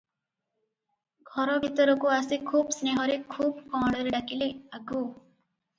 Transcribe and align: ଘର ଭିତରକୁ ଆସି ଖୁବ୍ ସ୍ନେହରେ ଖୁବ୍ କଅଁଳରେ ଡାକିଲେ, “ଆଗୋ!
ଘର 1.33 1.57
ଭିତରକୁ 1.67 2.11
ଆସି 2.15 2.41
ଖୁବ୍ 2.49 2.75
ସ୍ନେହରେ 2.79 3.19
ଖୁବ୍ 3.37 3.61
କଅଁଳରେ 3.75 4.17
ଡାକିଲେ, 4.19 4.51
“ଆଗୋ! 4.81 5.07